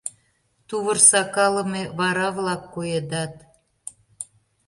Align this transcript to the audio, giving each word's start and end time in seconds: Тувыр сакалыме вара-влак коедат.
Тувыр 0.67 0.97
сакалыме 1.09 1.83
вара-влак 1.97 2.63
коедат. 2.73 3.33